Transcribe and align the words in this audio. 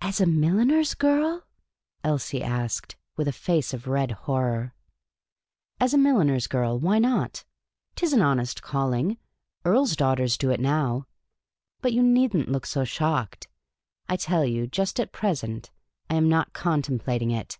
"As 0.00 0.22
a 0.22 0.26
milliner's 0.26 0.94
girl?" 0.94 1.44
Elsie 2.02 2.42
asked, 2.42 2.96
with 3.18 3.28
a 3.28 3.30
face 3.32 3.74
of 3.74 3.86
red 3.86 4.10
horror." 4.24 4.74
As 5.82 5.92
a 5.92 5.98
milliner's 5.98 6.46
girl; 6.46 6.78
why 6.78 6.98
not? 6.98 7.44
'T 7.94 8.06
is 8.06 8.14
an 8.14 8.22
honest 8.22 8.62
calling. 8.62 9.18
Earls' 9.66 9.96
daughters 9.96 10.38
do 10.38 10.48
it 10.50 10.60
now. 10.60 11.06
But 11.82 11.92
you 11.92 12.02
need 12.02 12.34
n't 12.34 12.48
look 12.50 12.64
so 12.64 12.84
shocked. 12.84 13.48
I 14.08 14.16
tell 14.16 14.46
you, 14.46 14.66
just 14.66 14.98
at 14.98 15.12
present, 15.12 15.70
I 16.08 16.14
am 16.14 16.30
not 16.30 16.54
contemplating 16.54 17.30
it." 17.30 17.58